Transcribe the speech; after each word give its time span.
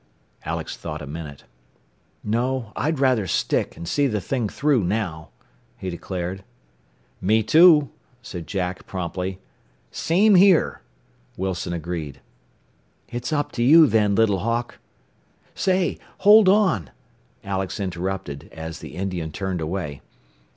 Alex 0.45 0.75
thought 0.75 1.03
a 1.03 1.05
minute. 1.05 1.43
"No; 2.23 2.71
I'd 2.75 2.97
rather 2.99 3.27
stick, 3.27 3.77
and 3.77 3.87
see 3.87 4.07
the 4.07 4.19
thing 4.19 4.49
through, 4.49 4.83
now," 4.83 5.29
he 5.77 5.91
declared. 5.91 6.43
"Me 7.21 7.43
too," 7.43 7.91
said 8.23 8.47
Jack 8.47 8.87
promptly. 8.87 9.37
"Same 9.91 10.33
here," 10.33 10.81
Wilson 11.37 11.71
agreed. 11.71 12.19
"It's 13.09 13.31
up 13.31 13.51
to 13.51 13.61
you, 13.63 13.85
then, 13.85 14.15
Little 14.15 14.39
Hawk. 14.39 14.79
"Say, 15.53 15.99
hold 16.21 16.49
on!" 16.49 16.89
Alex 17.43 17.79
interrupted 17.79 18.49
as 18.51 18.79
the 18.79 18.95
Indian 18.95 19.31
turned 19.31 19.61
away. 19.61 20.01